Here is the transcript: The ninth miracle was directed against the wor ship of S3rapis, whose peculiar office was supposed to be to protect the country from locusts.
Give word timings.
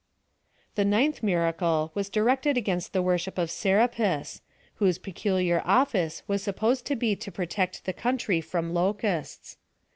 The 0.73 0.83
ninth 0.83 1.21
miracle 1.21 1.91
was 1.93 2.09
directed 2.09 2.57
against 2.57 2.91
the 2.91 3.03
wor 3.03 3.19
ship 3.19 3.37
of 3.37 3.49
S3rapis, 3.49 4.41
whose 4.77 4.97
peculiar 4.97 5.61
office 5.63 6.23
was 6.27 6.41
supposed 6.41 6.87
to 6.87 6.95
be 6.95 7.15
to 7.17 7.31
protect 7.31 7.85
the 7.85 7.93
country 7.93 8.41
from 8.41 8.73
locusts. 8.73 9.57